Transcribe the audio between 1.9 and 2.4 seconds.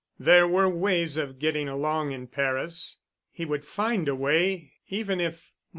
in